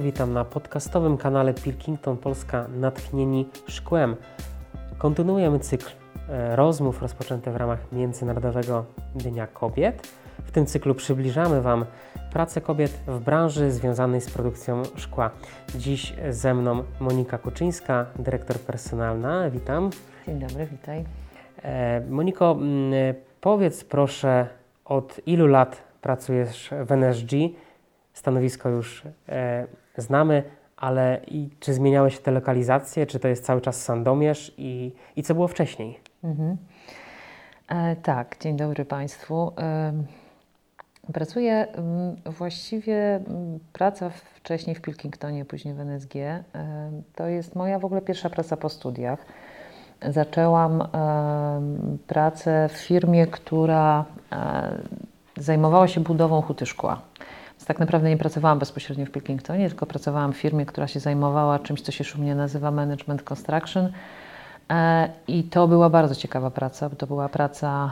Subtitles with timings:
[0.00, 4.16] Witam na podcastowym kanale Pilkington Polska Natchnieni Szkłem.
[4.98, 5.90] Kontynuujemy cykl
[6.28, 10.08] e, rozmów rozpoczęty w ramach Międzynarodowego Dnia Kobiet.
[10.44, 11.84] W tym cyklu przybliżamy Wam
[12.32, 15.30] pracę kobiet w branży związanej z produkcją szkła.
[15.74, 19.50] Dziś ze mną Monika Kuczyńska, dyrektor personalna.
[19.50, 19.90] Witam.
[20.26, 21.04] Dzień dobry, witaj.
[21.62, 22.58] E, Moniko,
[23.40, 24.46] powiedz proszę,
[24.84, 27.30] od ilu lat pracujesz w NSG?
[28.12, 30.42] Stanowisko już e, znamy,
[30.76, 33.06] ale i czy zmieniały się te lokalizacje?
[33.06, 34.54] Czy to jest cały czas Sandomierz?
[34.58, 36.00] I, i co było wcześniej?
[36.24, 36.56] Mhm.
[37.68, 39.52] E, tak, dzień dobry Państwu.
[39.58, 39.92] E,
[41.12, 41.66] pracuję
[42.24, 43.20] właściwie
[43.72, 46.16] praca wcześniej w Pilkingtonie, później w NSG.
[46.16, 46.42] E,
[47.14, 49.26] to jest moja w ogóle pierwsza praca po studiach.
[50.08, 50.88] Zaczęłam
[52.06, 54.72] pracę w firmie, która e,
[55.36, 57.00] zajmowała się budową huty szkła.
[57.62, 61.58] Więc tak naprawdę nie pracowałam bezpośrednio w Pilkingtonie, tylko pracowałam w firmie, która się zajmowała
[61.58, 63.92] czymś, co się szumnie nazywa Management Construction.
[64.70, 67.90] E, I to była bardzo ciekawa praca, bo to była praca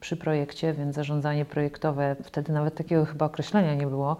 [0.00, 4.16] przy projekcie, więc zarządzanie projektowe, wtedy nawet takiego chyba określenia nie było,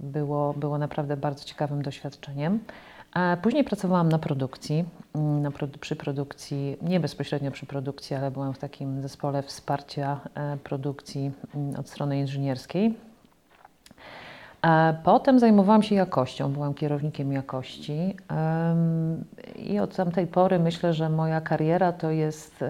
[0.00, 2.60] było, było naprawdę bardzo ciekawym doświadczeniem.
[3.42, 8.58] Później pracowałam na produkcji, mm, na przy produkcji, nie bezpośrednio przy produkcji, ale byłam w
[8.58, 12.94] takim zespole wsparcia e, produkcji mm, od strony inżynierskiej.
[15.04, 18.16] Potem zajmowałam się jakością, byłam kierownikiem jakości
[19.56, 22.64] i od tamtej pory myślę, że moja kariera to jest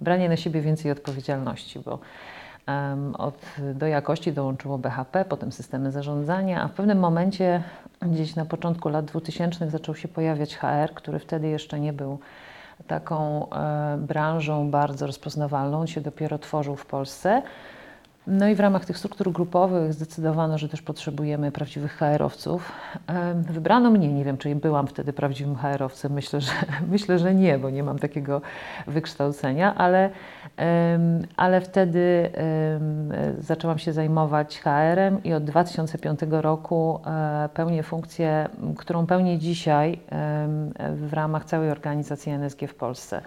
[0.00, 1.98] branie na siebie więcej odpowiedzialności, bo
[3.18, 3.38] od,
[3.74, 7.62] do jakości dołączyło BHP, potem systemy zarządzania, a w pewnym momencie,
[8.02, 12.18] gdzieś na początku lat 2000, zaczął się pojawiać HR, który wtedy jeszcze nie był
[12.86, 17.42] taką e, branżą bardzo rozpoznawalną, on się dopiero tworzył w Polsce.
[18.26, 22.72] No i w ramach tych struktur grupowych zdecydowano, że też potrzebujemy prawdziwych HR-owców.
[23.34, 26.52] Wybrano mnie, nie wiem, czy byłam wtedy prawdziwym HR-owcem, myślę, że,
[26.92, 28.40] myślę, że nie, bo nie mam takiego
[28.86, 30.10] wykształcenia, ale,
[31.36, 32.30] ale wtedy
[33.38, 40.00] zaczęłam się zajmować HR-em i od 2005 roku e, pełnię funkcję, którą pełnię dzisiaj
[40.94, 43.22] w ramach całej organizacji NSG w Polsce.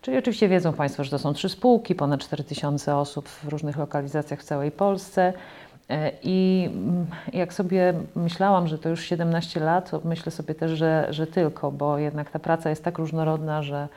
[0.00, 4.40] Czyli oczywiście wiedzą Państwo, że to są trzy spółki, ponad 4000 osób w różnych lokalizacjach
[4.40, 5.32] w całej Polsce.
[5.88, 10.70] E, I mm, jak sobie myślałam, że to już 17 lat, to myślę sobie też,
[10.70, 13.88] że, że tylko, bo jednak ta praca jest tak różnorodna, że,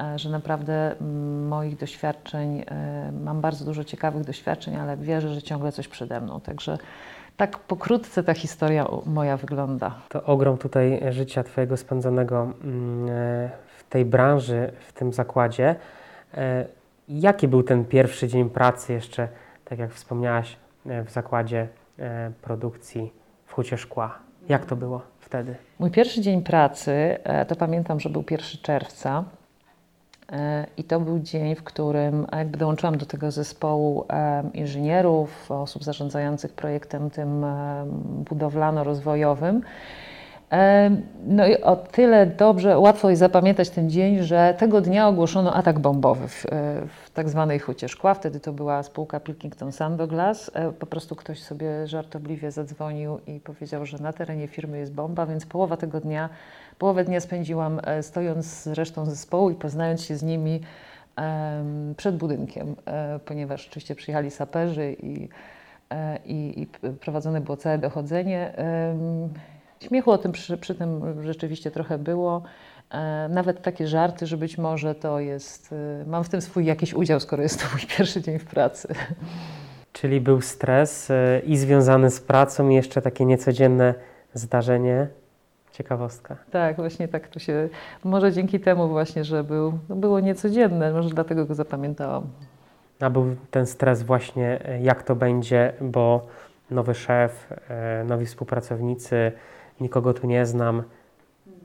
[0.00, 5.42] e, że naprawdę mm, moich doświadczeń, e, mam bardzo dużo ciekawych doświadczeń, ale wierzę, że
[5.42, 6.40] ciągle coś przede mną.
[6.40, 6.78] Także
[7.36, 9.94] tak pokrótce ta historia moja wygląda.
[10.08, 13.50] To ogrom tutaj życia Twojego spędzonego mm,
[13.94, 15.74] tej branży, w tym zakładzie.
[16.34, 16.66] E,
[17.08, 19.28] jaki był ten pierwszy dzień pracy jeszcze,
[19.64, 20.56] tak jak wspomniałaś,
[20.86, 21.68] e, w zakładzie
[21.98, 23.12] e, produkcji
[23.46, 24.18] w Hucie Szkła?
[24.48, 25.54] Jak to było wtedy?
[25.78, 27.18] Mój pierwszy dzień pracy,
[27.48, 29.24] to pamiętam, że był 1 czerwca.
[30.76, 34.06] I to był dzień, w którym jakby dołączyłam do tego zespołu
[34.54, 37.44] inżynierów, osób zarządzających projektem tym
[38.30, 39.60] budowlano-rozwojowym.
[41.26, 45.78] No i o tyle dobrze, łatwo jest zapamiętać ten dzień, że tego dnia ogłoszono atak
[45.78, 46.46] bombowy w,
[47.04, 48.14] w tak zwanej Hucie Szkła.
[48.14, 50.50] Wtedy to była spółka Pilkington Sandoglass.
[50.54, 55.26] E, po prostu ktoś sobie żartobliwie zadzwonił i powiedział, że na terenie firmy jest bomba,
[55.26, 56.28] więc połowa tego dnia,
[56.78, 60.60] połowę dnia spędziłam e, stojąc z resztą zespołu i poznając się z nimi
[61.96, 65.28] przed budynkiem, e, ponieważ oczywiście przyjechali saperzy i,
[66.24, 66.66] i, i
[67.00, 68.54] prowadzone było całe dochodzenie.
[69.84, 72.42] Śmiechu o tym przy, przy tym rzeczywiście trochę było.
[72.90, 76.94] E, nawet takie żarty, że być może to jest, e, mam w tym swój jakiś
[76.94, 78.88] udział, skoro jest to mój pierwszy dzień w pracy.
[79.92, 83.94] Czyli był stres e, i związany z pracą, i jeszcze takie niecodzienne
[84.34, 85.08] zdarzenie.
[85.72, 86.36] Ciekawostka.
[86.50, 87.68] Tak, właśnie tak to się,
[88.04, 92.26] może dzięki temu właśnie, że był, no było niecodzienne, może dlatego go zapamiętałam.
[93.00, 96.26] A był ten stres właśnie, jak to będzie, bo
[96.70, 97.48] nowy szef,
[98.04, 99.32] nowi współpracownicy,
[99.80, 100.82] nikogo tu nie znam.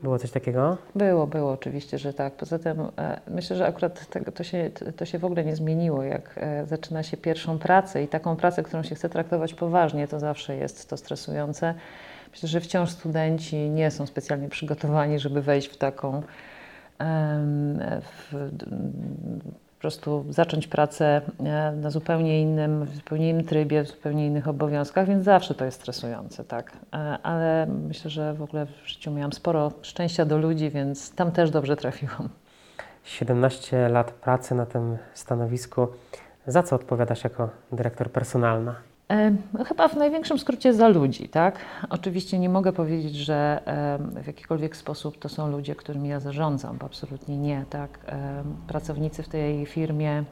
[0.03, 0.77] Było coś takiego?
[0.95, 2.33] Było, było oczywiście, że tak.
[2.33, 6.03] Poza tym e, myślę, że akurat tego, to, się, to się w ogóle nie zmieniło.
[6.03, 10.19] Jak e, zaczyna się pierwszą pracę i taką pracę, którą się chce traktować poważnie, to
[10.19, 11.73] zawsze jest to stresujące.
[12.31, 16.23] Myślę, że wciąż studenci nie są specjalnie przygotowani, żeby wejść w taką
[18.01, 18.49] w,
[19.79, 24.47] po prostu zacząć pracę e, na zupełnie innym, w zupełnie innym trybie, w zupełnie innych
[24.47, 26.71] obowiązkach, więc zawsze to jest stresujące, tak.
[26.93, 31.31] E, ale myślę, że w ogóle w życiu miałam sporo szczęścia do ludzi, więc tam
[31.31, 32.29] też dobrze trafiłam.
[33.03, 35.87] 17 lat pracy na tym stanowisku.
[36.47, 38.75] Za co odpowiadasz jako dyrektor personalna?
[39.67, 41.57] Chyba w największym skrócie za ludzi, tak?
[41.89, 43.61] Oczywiście nie mogę powiedzieć, że
[44.23, 47.99] w jakikolwiek sposób to są ludzie, którymi ja zarządzam, absolutnie nie, tak?
[48.67, 50.23] Pracownicy w tej firmie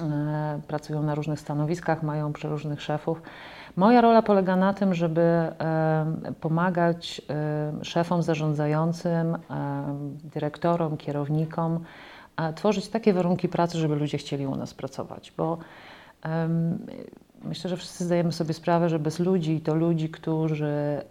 [0.00, 3.22] e, pracują na różnych stanowiskach, mają przeróżnych szefów.
[3.76, 5.52] Moja rola polega na tym, żeby
[6.40, 7.22] pomagać
[7.82, 9.38] szefom zarządzającym,
[10.24, 11.80] dyrektorom, kierownikom,
[12.54, 15.58] tworzyć takie warunki pracy, żeby ludzie chcieli u nas pracować, bo
[17.44, 21.02] Myślę, że wszyscy zdajemy sobie sprawę, że bez ludzi, to ludzi, którzy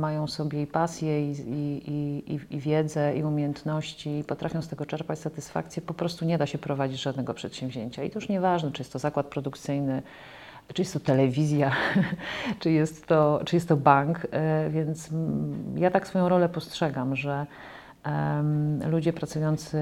[0.00, 4.86] mają sobie i pasję, i, i, i, i wiedzę, i umiejętności, i potrafią z tego
[4.86, 8.04] czerpać satysfakcję, po prostu nie da się prowadzić żadnego przedsięwzięcia.
[8.04, 10.02] I to już nieważne, czy jest to zakład produkcyjny,
[10.74, 11.72] czy jest to telewizja,
[12.60, 14.26] czy, jest to, czy jest to bank.
[14.30, 15.08] E, więc
[15.74, 17.46] ja tak swoją rolę postrzegam, że
[18.90, 19.78] ludzie pracujący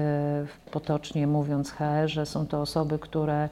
[0.71, 3.49] potocznie mówiąc HR, że są to osoby, które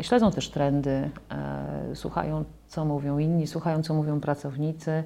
[0.00, 5.04] Śledzą też trendy, e, słuchają, co mówią inni, słuchają, co mówią pracownicy.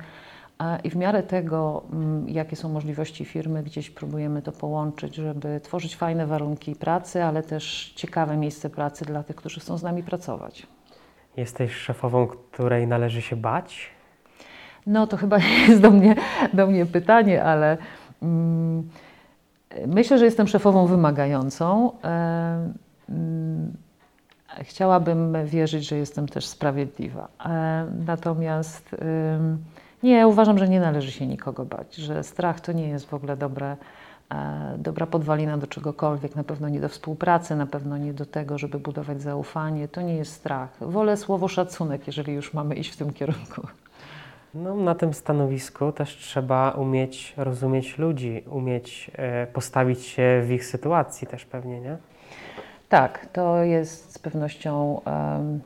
[0.85, 5.97] I w miarę tego, mm, jakie są możliwości firmy, gdzieś próbujemy to połączyć, żeby tworzyć
[5.97, 10.67] fajne warunki pracy, ale też ciekawe miejsce pracy dla tych, którzy chcą z nami pracować.
[11.37, 13.91] Jesteś szefową, której należy się bać?
[14.87, 15.39] No to chyba
[15.69, 16.15] jest do mnie,
[16.53, 17.79] do mnie pytanie, ale
[18.23, 18.89] mm,
[19.87, 21.93] myślę, że jestem szefową wymagającą.
[23.09, 23.77] Mm,
[24.63, 27.29] Chciałabym wierzyć, że jestem też sprawiedliwa.
[27.47, 28.97] E, natomiast
[30.03, 33.37] nie, uważam, że nie należy się nikogo bać, że strach to nie jest w ogóle
[33.37, 33.77] dobre,
[34.33, 38.59] e, dobra podwalina do czegokolwiek, na pewno nie do współpracy, na pewno nie do tego,
[38.59, 39.89] żeby budować zaufanie.
[39.89, 40.71] To nie jest strach.
[40.81, 43.67] Wolę słowo szacunek, jeżeli już mamy iść w tym kierunku.
[44.55, 50.67] No, na tym stanowisku też trzeba umieć rozumieć ludzi, umieć e, postawić się w ich
[50.67, 51.97] sytuacji też pewnie, nie?
[52.89, 55.61] Tak, to jest z pewnością um,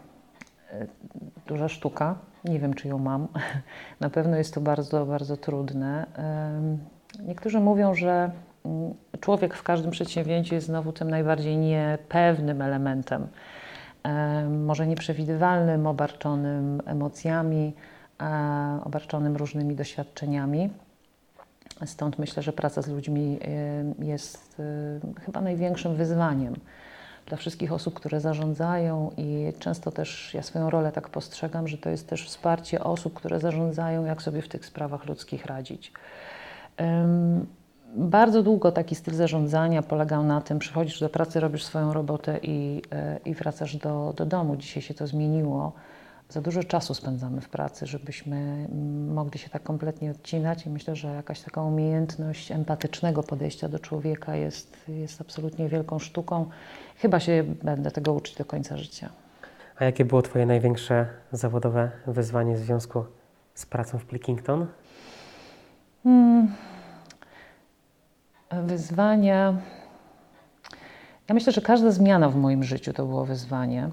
[1.46, 2.14] duża sztuka.
[2.44, 3.28] Nie wiem, czy ją mam.
[4.00, 6.06] Na pewno jest to bardzo, bardzo trudne.
[6.19, 6.78] Um,
[7.26, 8.31] niektórzy mówią, że
[8.62, 13.26] um, człowiek w każdym przedsięwzięciu jest znowu tym najbardziej niepewnym elementem.
[14.49, 17.75] Może nieprzewidywalnym, obarczonym emocjami,
[18.20, 20.70] e, obarczonym różnymi doświadczeniami.
[21.84, 23.38] Stąd myślę, że praca z ludźmi
[23.99, 24.62] jest
[25.25, 26.55] chyba największym wyzwaniem
[27.31, 31.91] dla wszystkich osób, które zarządzają i często też ja swoją rolę tak postrzegam, że to
[31.91, 35.93] jest też wsparcie osób, które zarządzają, jak sobie w tych sprawach ludzkich radzić.
[36.79, 37.47] Um,
[37.97, 42.82] bardzo długo taki styl zarządzania polegał na tym, przychodzisz do pracy, robisz swoją robotę i,
[42.93, 44.56] e, i wracasz do, do domu.
[44.56, 45.73] Dzisiaj się to zmieniło
[46.31, 48.69] za dużo czasu spędzamy w pracy, żebyśmy
[49.15, 54.37] mogli się tak kompletnie odcinać i myślę, że jakaś taka umiejętność empatycznego podejścia do człowieka
[54.37, 56.50] jest, jest absolutnie wielką sztuką.
[56.97, 59.11] Chyba się będę tego uczyć do końca życia.
[59.79, 63.05] A jakie było Twoje największe zawodowe wyzwanie w związku
[63.55, 64.67] z pracą w Plickington?
[66.03, 66.55] Hmm.
[68.53, 69.55] Wyzwania.
[71.29, 73.91] Ja myślę, że każda zmiana w moim życiu to było wyzwanie.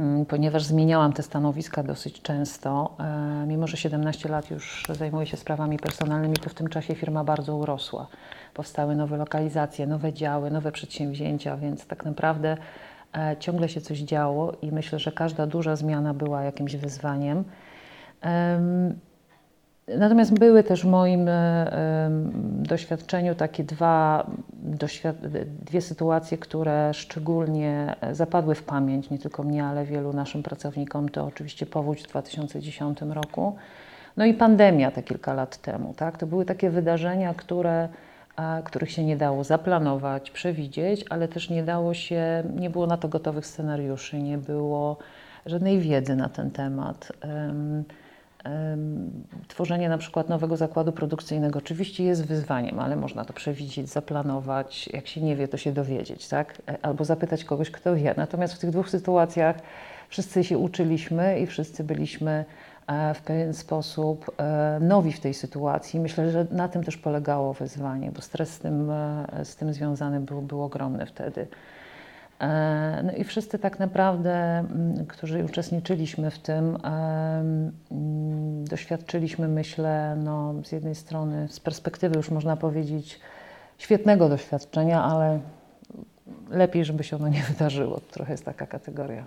[0.00, 2.96] Mm, ponieważ zmieniałam te stanowiska dosyć często.
[3.00, 7.24] E, mimo, że 17 lat już zajmuję się sprawami personalnymi, to w tym czasie firma
[7.24, 8.06] bardzo urosła.
[8.54, 12.56] Powstały nowe lokalizacje, nowe działy, nowe przedsięwzięcia, więc tak naprawdę
[13.16, 17.44] e, ciągle się coś działo i myślę, że każda duża zmiana była jakimś wyzwaniem.
[19.88, 22.08] Natomiast były też w moim e,
[22.42, 24.26] doświadczeniu takie dwa,
[25.60, 31.08] dwie sytuacje, które szczególnie zapadły w pamięć, nie tylko mnie, ale wielu naszym pracownikom.
[31.08, 33.56] To oczywiście powódź w 2010 roku,
[34.16, 35.94] no i pandemia te kilka lat temu.
[35.94, 36.18] Tak?
[36.18, 37.88] To były takie wydarzenia, które,
[38.64, 43.08] których się nie dało zaplanować, przewidzieć, ale też nie dało się, nie było na to
[43.08, 44.96] gotowych scenariuszy, nie było
[45.46, 47.12] żadnej wiedzy na ten temat
[49.48, 54.88] tworzenie na przykład nowego zakładu produkcyjnego oczywiście jest wyzwaniem, ale można to przewidzieć, zaplanować.
[54.92, 56.62] Jak się nie wie, to się dowiedzieć, tak?
[56.68, 58.14] E, albo zapytać kogoś, kto wie.
[58.16, 59.56] Natomiast w tych dwóch sytuacjach
[60.08, 62.44] wszyscy się uczyliśmy i wszyscy byliśmy
[62.86, 66.00] e, w pewien sposób e, nowi w tej sytuacji.
[66.00, 68.92] Myślę, że na tym też polegało wyzwanie, bo stres z tym,
[69.44, 71.46] z tym związany był, był ogromny wtedy.
[72.40, 77.72] E, no i wszyscy tak naprawdę, mm, którzy uczestniczyliśmy w tym, mm,
[78.64, 83.20] doświadczyliśmy, myślę, no, z jednej strony, z perspektywy już można powiedzieć,
[83.78, 85.40] świetnego doświadczenia, ale
[86.50, 88.00] lepiej, żeby się ono nie wydarzyło.
[88.10, 89.24] Trochę jest taka kategoria.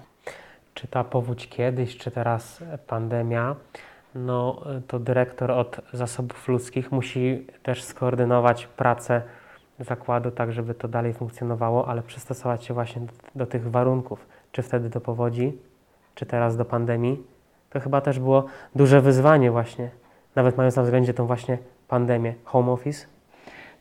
[0.73, 3.55] Czy ta powódź kiedyś, czy teraz pandemia,
[4.15, 9.21] no to dyrektor od zasobów ludzkich musi też skoordynować pracę
[9.79, 14.61] zakładu, tak żeby to dalej funkcjonowało, ale przystosować się właśnie do, do tych warunków, czy
[14.61, 15.57] wtedy do powodzi,
[16.15, 17.23] czy teraz do pandemii,
[17.69, 18.45] to chyba też było
[18.75, 19.89] duże wyzwanie właśnie,
[20.35, 21.57] nawet mając na względzie tą właśnie
[21.87, 23.05] pandemię, home office.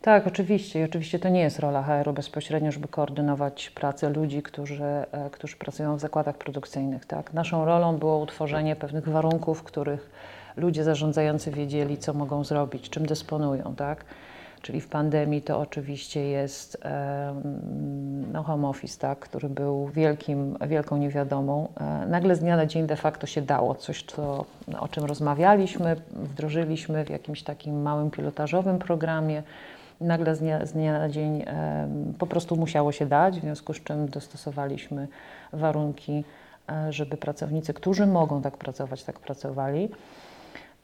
[0.03, 0.81] Tak, oczywiście.
[0.81, 5.57] I oczywiście to nie jest rola HR-u bezpośrednio, żeby koordynować pracę ludzi, którzy, e, którzy
[5.57, 7.07] pracują w zakładach produkcyjnych.
[7.07, 7.33] Tak?
[7.33, 10.11] Naszą rolą było utworzenie pewnych warunków, w których
[10.57, 13.75] ludzie zarządzający wiedzieli, co mogą zrobić, czym dysponują.
[13.77, 14.05] Tak?
[14.63, 16.79] Czyli w pandemii to oczywiście jest
[18.33, 21.69] no, home office, tak, który był wielkim, wielką niewiadomą.
[21.81, 24.45] E, nagle z dnia na dzień de facto się dało coś, co,
[24.79, 29.43] o czym rozmawialiśmy, wdrożyliśmy w jakimś takim małym pilotażowym programie.
[30.01, 31.45] Nagle z dnia, z dnia na dzień
[32.19, 35.09] po prostu musiało się dać, w związku z czym dostosowaliśmy
[35.53, 36.25] warunki,
[36.69, 39.89] e, żeby pracownicy, którzy mogą tak pracować, tak pracowali.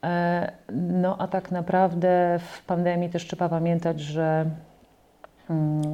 [0.05, 4.47] E, no a tak naprawdę w pandemii też trzeba pamiętać, że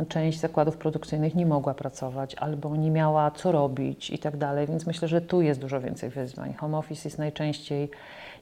[0.09, 4.87] część zakładów produkcyjnych nie mogła pracować albo nie miała co robić i tak dalej, więc
[4.87, 6.55] myślę, że tu jest dużo więcej wyzwań.
[6.55, 7.91] Home office jest najczęściej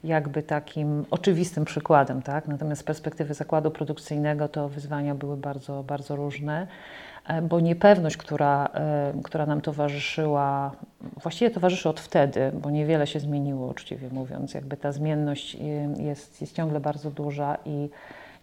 [0.03, 2.47] jakby takim oczywistym przykładem, tak?
[2.47, 6.67] Natomiast z perspektywy zakładu produkcyjnego to wyzwania były bardzo, bardzo różne.
[7.27, 10.71] E, bo niepewność, która, e, która nam towarzyszyła,
[11.21, 15.59] właściwie towarzyszy od wtedy, bo niewiele się zmieniło, uczciwie mówiąc, jakby ta zmienność e,
[16.03, 17.89] jest, jest ciągle bardzo duża i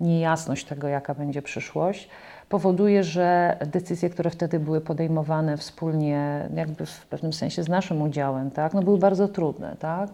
[0.00, 2.08] niejasność tego, jaka będzie przyszłość,
[2.48, 8.50] powoduje, że decyzje, które wtedy były podejmowane wspólnie, jakby w pewnym sensie z naszym udziałem,
[8.50, 10.10] tak, no były bardzo trudne, tak?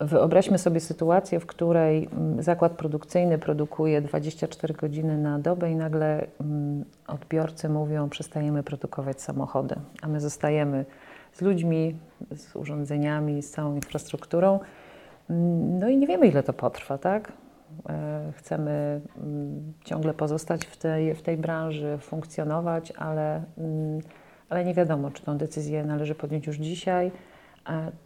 [0.00, 6.26] Wyobraźmy sobie sytuację, w której mm, zakład produkcyjny produkuje 24 godziny na dobę i nagle
[6.40, 10.84] mm, odbiorcy mówią, przestajemy produkować samochody, a my zostajemy
[11.32, 11.96] z ludźmi,
[12.36, 14.60] z urządzeniami, z całą infrastrukturą.
[15.30, 17.32] Mm, no i nie wiemy, ile to potrwa, tak?
[17.88, 19.00] E, chcemy
[19.84, 23.42] ciągle pozostać w tej, w tej branży, funkcjonować, ale,
[24.48, 27.10] ale nie wiadomo, czy tą decyzję należy podjąć już dzisiaj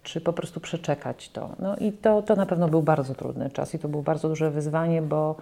[0.03, 1.51] czy po prostu przeczekać to.
[1.59, 4.51] No i to, to na pewno był bardzo trudny czas i to było bardzo duże
[4.51, 5.37] wyzwanie, bo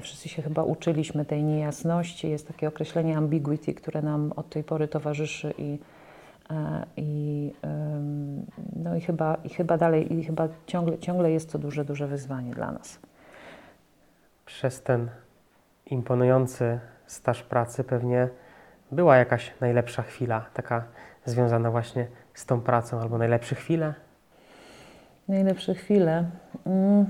[0.00, 2.30] wszyscy się chyba uczyliśmy tej niejasności.
[2.30, 5.78] Jest takie określenie ambiguity, które nam od tej pory towarzyszy i,
[6.50, 7.52] e, i,
[8.76, 12.54] no i, chyba, i chyba dalej, i chyba ciągle, ciągle jest to duże, duże wyzwanie
[12.54, 12.98] dla nas.
[14.48, 15.08] Przez ten
[15.86, 18.28] imponujący staż pracy pewnie
[18.92, 20.84] była jakaś najlepsza chwila, taka
[21.24, 23.94] związana właśnie z tą pracą, albo najlepsze chwile?
[25.28, 26.24] Najlepsze chwile.
[26.66, 27.06] Mm.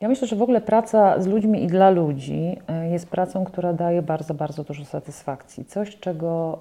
[0.00, 3.72] Ja myślę, że w ogóle praca z ludźmi i dla ludzi e, jest pracą, która
[3.72, 5.64] daje bardzo, bardzo dużo satysfakcji.
[5.64, 6.58] Coś, czego,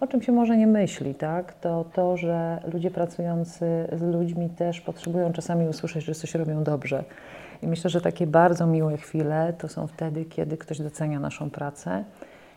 [0.00, 1.54] o czym się może nie myśli, tak?
[1.54, 7.04] to to, że ludzie pracujący z ludźmi też potrzebują czasami usłyszeć, że coś robią dobrze.
[7.62, 12.04] I myślę, że takie bardzo miłe chwile to są wtedy, kiedy ktoś docenia naszą pracę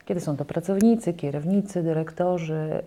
[0.06, 2.84] kiedy są to pracownicy, kierownicy, dyrektorzy.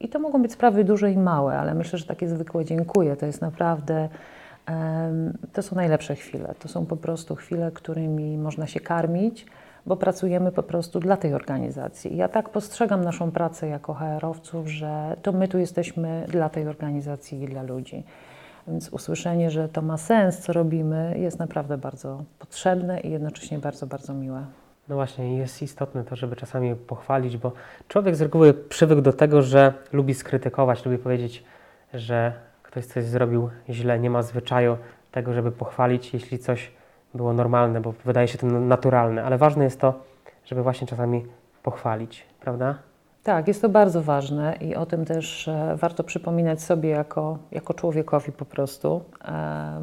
[0.00, 3.26] I to mogą być sprawy duże i małe, ale myślę, że takie zwykłe dziękuję to
[3.26, 4.08] jest naprawdę,
[5.52, 6.54] to są najlepsze chwile.
[6.58, 9.46] To są po prostu chwile, którymi można się karmić,
[9.86, 12.16] bo pracujemy po prostu dla tej organizacji.
[12.16, 17.42] Ja tak postrzegam naszą pracę jako HR-owców, że to my tu jesteśmy dla tej organizacji
[17.42, 18.04] i dla ludzi.
[18.68, 23.86] Więc usłyszenie, że to ma sens, co robimy, jest naprawdę bardzo potrzebne i jednocześnie bardzo,
[23.86, 24.44] bardzo miłe.
[24.88, 27.52] No właśnie, jest istotne to, żeby czasami pochwalić, bo
[27.88, 31.44] człowiek z reguły przywykł do tego, że lubi skrytykować, lubi powiedzieć,
[31.94, 34.76] że ktoś coś zrobił źle, nie ma zwyczaju
[35.12, 36.72] tego, żeby pochwalić, jeśli coś
[37.14, 39.94] było normalne, bo wydaje się to naturalne, ale ważne jest to,
[40.44, 41.26] żeby właśnie czasami
[41.62, 42.78] pochwalić, prawda?
[43.22, 47.74] Tak, jest to bardzo ważne i o tym też e, warto przypominać sobie jako, jako
[47.74, 49.80] człowiekowi po prostu, e,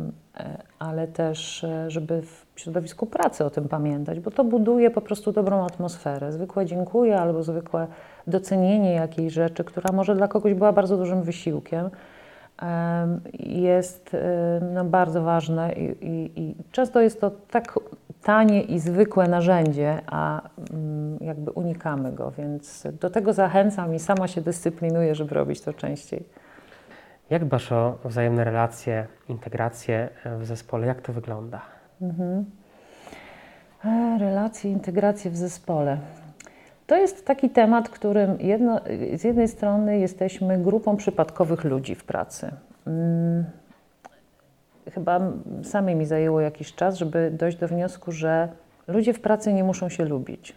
[0.79, 5.31] ale też, e, żeby w środowisku pracy o tym pamiętać, bo to buduje po prostu
[5.31, 6.31] dobrą atmosferę.
[6.31, 7.87] Zwykłe dziękuję albo zwykłe
[8.27, 11.89] docenienie jakiejś rzeczy, która może dla kogoś była bardzo dużym wysiłkiem,
[13.39, 14.15] jest
[14.73, 17.79] no, bardzo ważne i, i, i często jest to tak
[18.23, 20.41] tanie i zwykłe narzędzie, a
[20.73, 25.73] mm, jakby unikamy go, więc do tego zachęcam i sama się dyscyplinuję, żeby robić to
[25.73, 26.23] częściej.
[27.29, 30.09] Jak dbasz o wzajemne relacje, integrację
[30.39, 30.87] w zespole?
[30.87, 31.61] Jak to wygląda?
[32.01, 32.45] Mhm.
[33.85, 35.97] E, relacje, integracje w zespole.
[36.87, 38.81] To jest taki temat, którym jedno,
[39.15, 42.51] z jednej strony jesteśmy grupą przypadkowych ludzi w pracy.
[42.85, 43.45] Hmm
[44.91, 45.19] chyba
[45.63, 48.49] samej mi zajęło jakiś czas, żeby dojść do wniosku, że
[48.87, 50.55] ludzie w pracy nie muszą się lubić.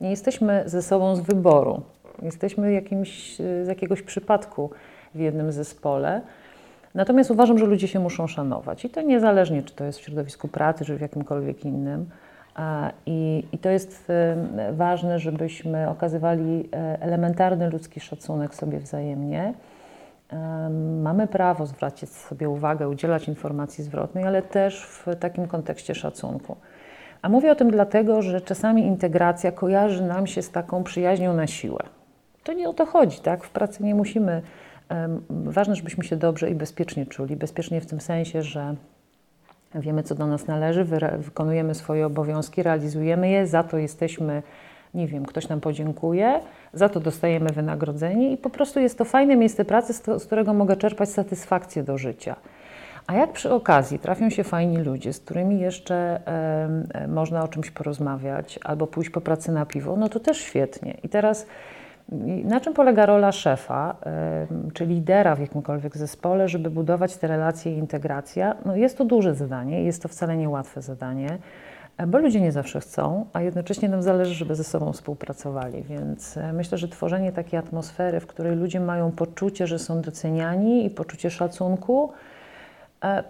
[0.00, 1.82] Nie jesteśmy ze sobą z wyboru.
[2.22, 4.70] Jesteśmy jakimś, z jakiegoś przypadku
[5.14, 6.20] w jednym zespole.
[6.94, 8.84] Natomiast uważam, że ludzie się muszą szanować.
[8.84, 12.10] I to niezależnie, czy to jest w środowisku pracy, czy w jakimkolwiek innym.
[13.06, 14.12] I, I, to jest
[14.72, 16.68] ważne, żebyśmy okazywali
[17.00, 19.54] elementarny ludzki szacunek sobie wzajemnie.
[21.02, 26.56] Mamy prawo zwracać sobie uwagę, udzielać informacji zwrotnej, ale też w takim kontekście szacunku.
[27.22, 31.46] A mówię o tym dlatego, że czasami integracja kojarzy nam się z taką przyjaźnią na
[31.46, 31.82] siłę.
[32.44, 33.44] To nie o to chodzi, tak?
[33.44, 34.42] W pracy nie musimy.
[35.30, 37.36] Ważne, żebyśmy się dobrze i bezpiecznie czuli.
[37.36, 38.74] Bezpiecznie w tym sensie, że
[39.74, 40.84] wiemy, co do nas należy,
[41.18, 44.42] wykonujemy swoje obowiązki, realizujemy je, za to jesteśmy,
[44.94, 46.40] nie wiem, ktoś nam podziękuje,
[46.72, 50.76] za to dostajemy wynagrodzenie i po prostu jest to fajne miejsce pracy, z, którego mogę
[50.76, 52.36] czerpać satysfakcję do życia.
[53.06, 56.20] A jak przy okazji trafią się fajni ludzie, z którymi jeszcze
[56.94, 60.96] e, można o czymś porozmawiać albo pójść po pracy na piwo, no to też świetnie.
[61.02, 61.46] I teraz
[62.44, 63.96] na czym polega rola szefa,
[64.74, 68.56] czy lidera w jakimkolwiek zespole, żeby budować te relacje i integracja?
[68.64, 71.38] No jest to duże zadanie, jest to wcale niełatwe zadanie,
[71.96, 75.82] e, bo ludzie nie zawsze chcą, a jednocześnie nam zależy, żeby ze sobą współpracowali.
[75.82, 80.86] Więc e, myślę, że tworzenie takiej atmosfery, w której ludzie mają poczucie, że są doceniani
[80.86, 82.12] i poczucie szacunku,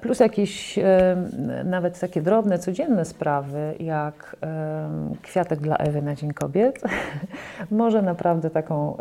[0.00, 1.16] plus jakieś e,
[1.64, 4.88] nawet takie drobne, codzienne sprawy, jak e,
[5.22, 6.80] kwiatek dla Ewy na Dzień Kobiet,
[7.70, 8.96] może naprawdę taką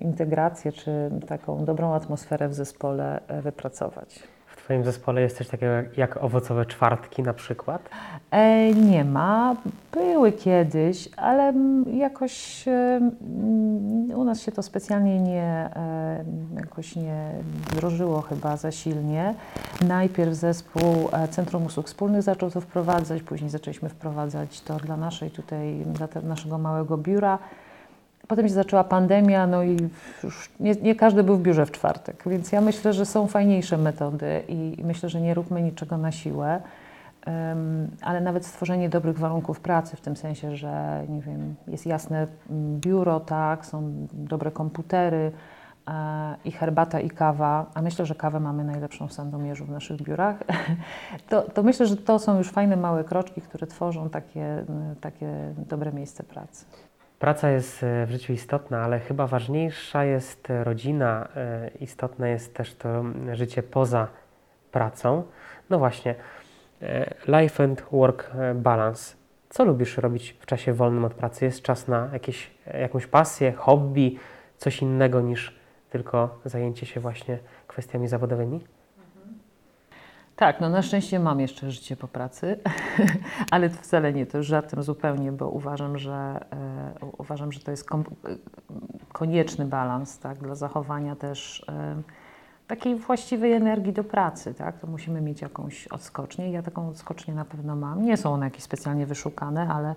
[0.00, 4.35] integrację czy taką dobrą atmosferę w zespole wypracować.
[4.66, 7.88] Twoim zespole jest coś takiego jak owocowe czwartki na przykład?
[8.30, 9.56] E, nie ma.
[9.92, 11.52] Były kiedyś, ale
[11.92, 13.00] jakoś e,
[14.16, 16.24] u nas się to specjalnie nie, e,
[16.56, 17.30] jakoś nie
[17.70, 19.34] wdrożyło chyba za silnie.
[19.88, 25.30] Najpierw zespół e, Centrum Usług Wspólnych zaczął to wprowadzać, później zaczęliśmy wprowadzać to dla naszej
[25.30, 27.38] tutaj, dla te, naszego małego biura.
[28.28, 29.76] Potem się zaczęła pandemia, no i
[30.24, 33.78] już nie, nie, każdy był w biurze w czwartek, więc ja myślę, że są fajniejsze
[33.78, 36.60] metody i, myślę, że nie róbmy niczego na siłę,
[37.26, 42.26] um, ale nawet stworzenie dobrych warunków pracy, w tym sensie, że nie wiem, jest jasne
[42.80, 45.32] biuro, tak, są dobre komputery
[45.88, 50.02] e, i herbata i kawa, a myślę, że kawę mamy najlepszą w Sandomierzu w naszych
[50.02, 50.36] biurach,
[51.30, 54.64] to, to myślę, że to są już fajne małe kroczki, które tworzą takie,
[55.00, 56.64] takie dobre miejsce pracy.
[57.18, 62.74] Praca jest e, w życiu istotna, ale chyba ważniejsza jest rodzina, e, istotne jest też
[62.74, 64.08] to życie poza
[64.72, 65.22] pracą.
[65.70, 66.14] No właśnie,
[66.82, 69.16] e, life and work balance.
[69.48, 71.44] Co lubisz robić w czasie wolnym od pracy?
[71.44, 72.50] Jest czas na jakieś,
[72.80, 74.18] jakąś pasję, hobby,
[74.56, 78.75] coś innego niż tylko zajęcie się właśnie kwestiami zawodowymi?
[80.36, 82.60] Tak, no na szczęście mam jeszcze życie po pracy,
[83.50, 87.84] ale wcale nie, to już żartem zupełnie, bo uważam, że, e, uważam, że to jest
[87.84, 88.04] kom,
[89.12, 92.02] konieczny balans tak, dla zachowania też e,
[92.66, 94.54] takiej właściwej energii do pracy.
[94.54, 94.78] Tak?
[94.78, 96.50] To musimy mieć jakąś odskocznię.
[96.50, 98.02] Ja taką odskocznię na pewno mam.
[98.02, 99.94] Nie są one jakieś specjalnie wyszukane, ale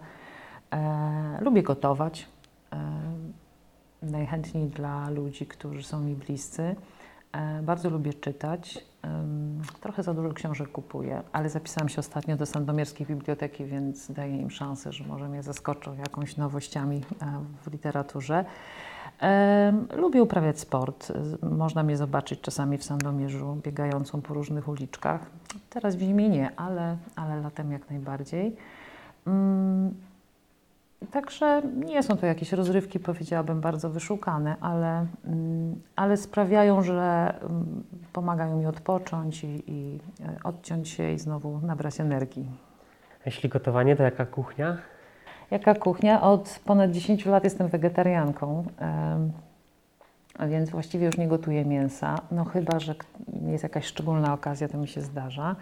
[0.72, 2.28] e, lubię gotować.
[2.74, 2.78] E,
[4.02, 6.76] najchętniej dla ludzi, którzy są mi bliscy.
[7.32, 8.86] E, bardzo lubię czytać.
[9.82, 14.52] Trochę za dużo książek kupuję, ale zapisałam się ostatnio do Sandomierskiej Biblioteki, więc daję im
[14.52, 17.26] szansę, że może mnie zaskoczą jakąś nowościami e,
[17.62, 18.46] w literaturze.
[19.96, 21.12] Lubię uprawiać sport.
[21.42, 25.26] Można mnie zobaczyć czasami w Sandomierzu, biegającą po różnych uliczkach.
[25.70, 28.56] Teraz w zimie nie, ale, ale latem jak najbardziej.
[31.12, 37.84] Także nie są to jakieś rozrywki, powiedziałabym, bardzo wyszukane, ale, mm, ale sprawiają, że mm,
[38.14, 42.52] pomagają mi odpocząć i, i e, odciąć się i znowu nabrać energii.
[43.20, 44.78] A jeśli gotowanie, to jaka kuchnia?
[45.52, 46.22] Jaka kuchnia?
[46.22, 48.64] Od ponad 10 lat jestem wegetarianką,
[50.48, 52.16] więc właściwie już nie gotuję mięsa.
[52.32, 52.96] No chyba, że
[53.48, 55.56] jest jakaś szczególna okazja, to mi się zdarza.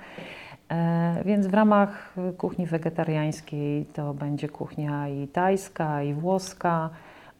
[0.71, 6.89] E, więc w ramach kuchni wegetariańskiej to będzie kuchnia i tajska, i włoska.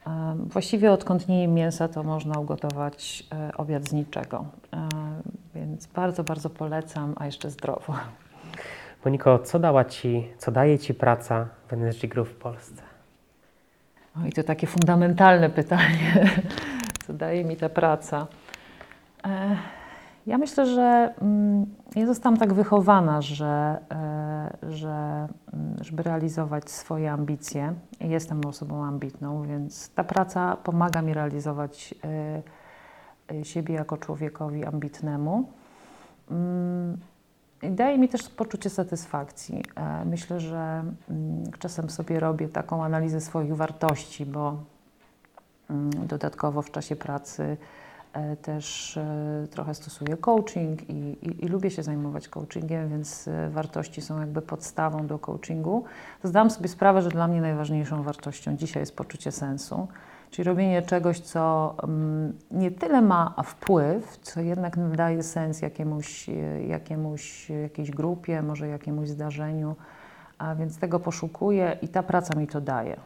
[0.08, 4.46] E, właściwie odkąd nie jem mięsa, to można ugotować e, obiad z niczego.
[5.56, 7.94] Więc bardzo, bardzo polecam, a jeszcze zdrowo.
[9.06, 12.82] Moniko, co dała Ci, co daje Ci praca w Energy Group w Polsce?
[14.16, 16.30] O, I to takie fundamentalne pytanie.
[17.08, 18.28] co daje mi ta praca?
[20.28, 27.12] Ja myślę, że mm, ja zostałam tak wychowana, że, e, że mm, żeby realizować swoje
[27.12, 32.42] ambicje, jestem osobą ambitną, więc ta praca pomaga mi realizować e,
[33.36, 35.50] e, siebie jako człowiekowi ambitnemu.
[36.32, 36.98] Mm,
[37.62, 39.64] I daje mi też poczucie satysfakcji.
[40.06, 40.84] Myślę, że
[41.60, 44.58] czasem sobie robię taką analizę swoich wartości, bo
[46.08, 47.58] dodatkowo w czasie pracy
[48.42, 54.02] też e, trochę stosuję coaching i, i, i, lubię się zajmować coachingiem, więc e, wartości
[54.02, 55.84] są jakby podstawą do coachingu.
[56.24, 59.88] Zdam sobie sprawę, że dla mnie najważniejszą wartością dzisiaj jest poczucie sensu,
[60.32, 66.30] czyli robienie czegoś, co mm, nie tyle ma wpływ, co jednak daje sens jakiemuś,
[66.68, 69.76] jakiemuś, jakiejś grupie, może jakiemuś zdarzeniu,
[70.38, 72.98] a więc tego poszukuję i ta praca mi to daje.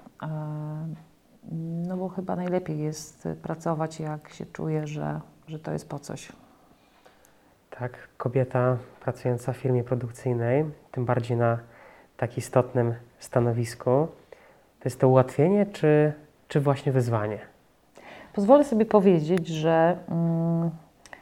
[1.88, 6.32] No bo chyba najlepiej jest pracować, jak się czuje, że, że to jest po coś.
[7.80, 11.58] Tak, kobieta pracująca w firmie produkcyjnej, tym bardziej na
[12.18, 14.08] tak istotnym stanowisku,
[14.80, 16.14] to jest to ułatwienie, czy,
[16.48, 17.40] czy właśnie wyzwanie?
[18.34, 20.70] Pozwolę sobie powiedzieć, że mm,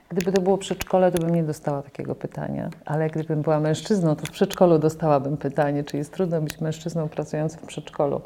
[0.10, 4.26] gdyby to było przedszkole, to bym nie dostała takiego pytania, ale gdybym była mężczyzną, to
[4.26, 8.22] w przedszkolu dostałabym pytanie, czy jest trudno być mężczyzną pracującym w przedszkolu.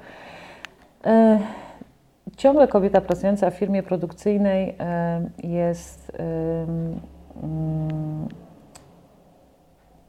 [1.06, 1.40] E,
[2.38, 4.76] ciągle kobieta pracująca w firmie produkcyjnej
[5.44, 7.00] jest mm,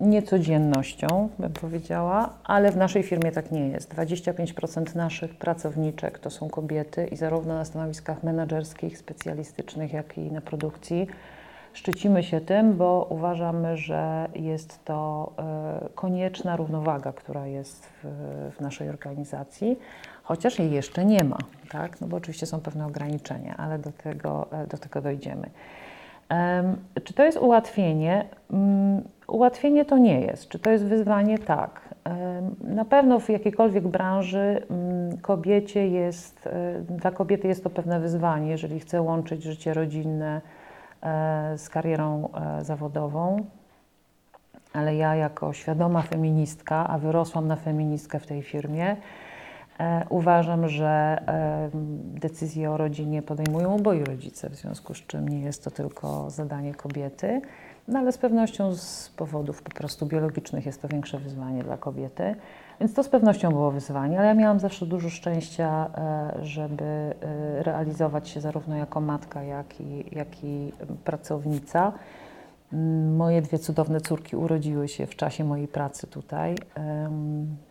[0.01, 3.95] niecodziennością, bym powiedziała, ale w naszej firmie tak nie jest.
[3.95, 10.41] 25% naszych pracowniczek to są kobiety i zarówno na stanowiskach menedżerskich, specjalistycznych, jak i na
[10.41, 11.07] produkcji.
[11.73, 18.07] Szczycimy się tym, bo uważamy, że jest to e, konieczna równowaga, która jest w,
[18.57, 19.79] w naszej organizacji,
[20.25, 22.01] chociaż jej jeszcze nie ma, tak?
[22.01, 25.51] no bo oczywiście są pewne ograniczenia, ale do tego, e, do tego dojdziemy.
[27.05, 28.25] Czy to jest ułatwienie?
[28.51, 30.49] Um, ułatwienie to nie jest.
[30.49, 31.39] Czy to jest wyzwanie?
[31.39, 31.95] Tak.
[32.61, 38.51] Na pewno w jakiejkolwiek branży mm, kobiecie jest, e, dla kobiety jest to pewne wyzwanie,
[38.51, 40.41] jeżeli chce łączyć życie rodzinne
[41.03, 42.29] e, z karierą
[42.63, 43.45] zawodową.
[44.73, 48.97] Ale ja, jako świadoma feministka, a wyrosłam na feministkę w tej firmie,
[50.09, 51.23] uważam, że
[52.05, 56.75] decyzje o rodzinie podejmują oboi rodzice, w związku z czym nie jest to tylko zadanie
[56.75, 57.41] kobiety,
[57.89, 62.35] no ale z pewnością z powodów po prostu biologicznych jest to większe wyzwanie dla kobiety.
[62.81, 67.63] Więc to z pewnością było wyzwanie, ale ja miałam zawsze dużo szczęścia, e, żeby e,
[67.63, 70.73] realizować się zarówno jako matka, jak i, jak i
[71.05, 71.93] pracownica.
[73.17, 76.55] Moje dwie cudowne córki urodziły się w czasie mojej pracy tutaj.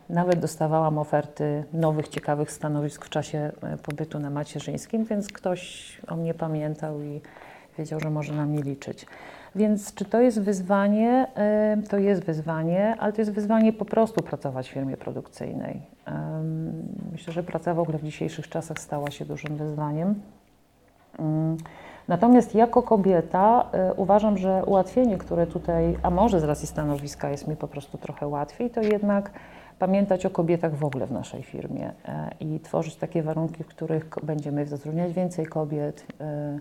[0.10, 6.16] Nawet dostawałam oferty nowych, ciekawych stanowisk w czasie e, pobytu na macierzyńskim, więc ktoś o
[6.16, 7.22] mnie pamiętał i
[7.78, 9.06] wiedział, że może na mnie liczyć.
[9.56, 11.28] Więc czy to jest wyzwanie?
[11.90, 15.82] To jest wyzwanie, ale to jest wyzwanie po prostu pracować w firmie produkcyjnej.
[17.12, 20.16] Myślę, że praca w ogóle w dzisiejszych czasach stała się dużym wyzwaniem.
[22.08, 27.48] Natomiast jako kobieta y, uważam, że ułatwienie, które tutaj, a może z racji stanowiska jest
[27.48, 29.32] mi po prostu trochę łatwiej, to jednak
[29.80, 31.94] pamiętać o kobietach w ogóle w naszej firmie y,
[32.46, 36.60] i tworzyć takie warunki, w których będziemy zatrudniać więcej kobiet y,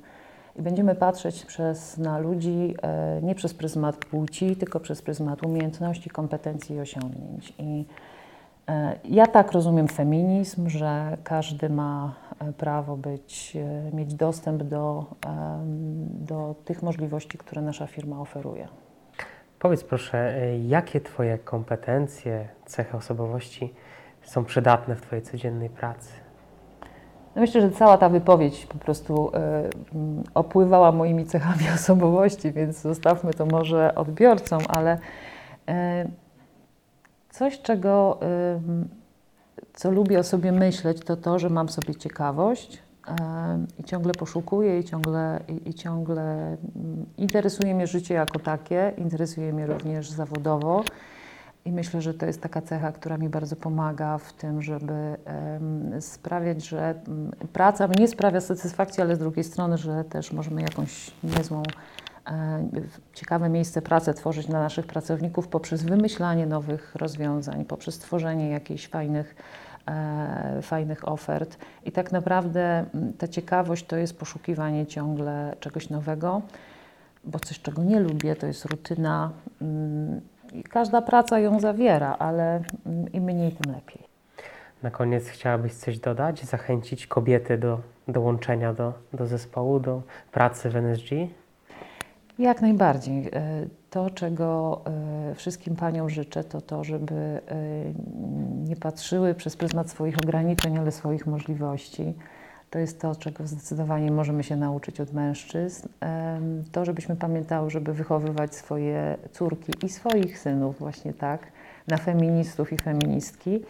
[0.56, 2.74] i będziemy patrzeć przez, na ludzi
[3.22, 7.54] nie przez pryzmat płci, tylko przez pryzmat umiejętności, kompetencji i osiągnięć.
[7.58, 7.84] I
[9.04, 12.14] ja tak rozumiem feminizm, że każdy ma
[12.48, 15.06] E, prawo być, e, mieć dostęp do,
[16.10, 18.68] do tych możliwości, które nasza firma oferuje.
[19.58, 23.74] Powiedz proszę, e, jakie Twoje kompetencje, cechy osobowości
[24.22, 26.12] są przydatne w Twojej codziennej pracy?
[27.34, 29.32] No myślę, że cała ta wypowiedź po prostu y,
[30.34, 35.72] opływała moimi cechami osobowości, więc zostawmy to może odbiorcom, ale y,
[37.32, 38.20] coś, czego
[39.74, 42.82] co lubię o sobie myśleć, to to, że mam sobie ciekawość
[43.78, 46.56] i ciągle poszukuję i ciągle, i, i ciągle
[47.18, 50.84] interesuje mnie życie jako takie, interesuje mnie również zawodowo.
[51.64, 55.16] I myślę, że to jest taka cecha, która mi bardzo pomaga w tym, żeby
[56.00, 56.94] sprawiać, że
[57.52, 61.62] praca mnie sprawia satysfakcję, ale z drugiej strony, że też możemy jakąś niezłą,
[63.14, 69.34] ciekawe miejsce pracy tworzyć dla naszych pracowników poprzez wymyślanie nowych rozwiązań, poprzez tworzenie jakichś fajnych
[69.88, 71.58] e, fajnych ofert.
[71.84, 76.42] I tak naprawdę mm, ta ciekawość to jest poszukiwanie ciągle czegoś nowego,
[77.24, 79.30] bo coś, czego nie lubię, to jest rutyna.
[79.62, 80.20] Mm,
[80.52, 84.02] I każda praca ją zawiera, ale mm, im mniej, tym lepiej.
[84.82, 90.76] Na koniec chciałabyś coś dodać, zachęcić kobiety do dołączenia do, do zespołu, do pracy w
[90.76, 91.10] NSG?
[92.42, 93.28] Jak najbardziej.
[93.32, 94.80] E, to, czego
[95.30, 97.40] e, wszystkim paniom życzę, to to, żeby e,
[98.68, 102.14] nie patrzyły przez pryzmat swoich ograniczeń, ale swoich możliwości.
[102.70, 105.88] To jest to, czego zdecydowanie możemy się nauczyć od mężczyzn.
[106.72, 111.46] To, żebyśmy pamiętały, żeby wychowywać swoje córki i swoich synów właśnie tak,
[111.88, 113.60] na feministów i feministki.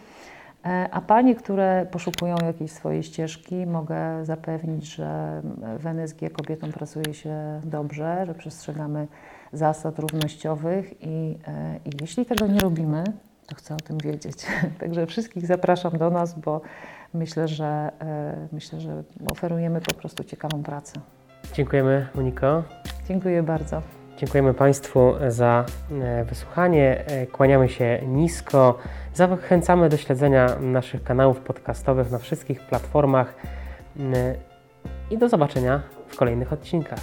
[0.65, 5.41] E, A panie, które poszukują jakiejś swojej ścieżki, mogę zapewnić, że
[5.79, 9.07] w NSG kobietom pracuje się dobrze, że przestrzegamy
[9.53, 13.03] zasad równościowych i, e, i jeśli tego nie robimy,
[13.47, 14.45] to chcę o tym wiedzieć.
[14.79, 16.61] Także wszystkich zapraszam do nas, bo
[17.13, 20.99] myślę, że e, myślę, że oferujemy po prostu ciekawą pracę.
[21.53, 22.63] Dziękujemy Moniko.
[23.07, 24.02] Dziękuję bardzo.
[24.23, 27.05] Dziękujemy Państwu za e, wysłuchanie.
[27.07, 28.77] E, Kłaniamy się nisko.
[29.13, 33.33] Zachęcamy do śledzenia naszych kanałów podcastowych na wszystkich platformach.
[33.99, 34.15] Mm,
[35.11, 36.99] I do zobaczenia w kolejnych odcinkach.